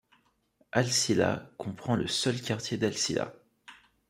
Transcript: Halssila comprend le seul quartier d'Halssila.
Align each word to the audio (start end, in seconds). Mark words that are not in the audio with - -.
Halssila 0.71 1.51
comprend 1.59 1.95
le 1.95 2.07
seul 2.07 2.41
quartier 2.41 2.75
d'Halssila. 2.75 3.35